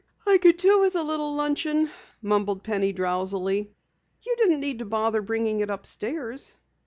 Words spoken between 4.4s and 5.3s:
need to bother